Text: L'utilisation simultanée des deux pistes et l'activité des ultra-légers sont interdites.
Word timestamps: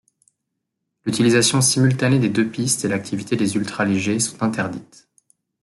L'utilisation 1.05 1.61
simultanée 1.61 2.17
des 2.17 2.29
deux 2.29 2.49
pistes 2.49 2.83
et 2.83 2.87
l'activité 2.87 3.35
des 3.35 3.55
ultra-légers 3.55 4.19
sont 4.19 4.41
interdites. 4.41 5.07